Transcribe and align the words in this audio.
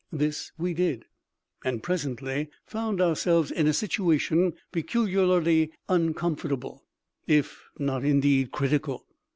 This 0.11 0.51
we 0.57 0.73
did, 0.73 1.05
and 1.63 1.83
presently 1.83 2.49
found 2.65 2.99
ourselves 2.99 3.51
in 3.51 3.67
a 3.67 3.71
situation 3.71 4.53
peculiarly 4.71 5.73
uncomfortable, 5.87 6.83
if 7.27 7.69
not 7.77 8.03
indeed 8.03 8.51
critical. 8.51 9.05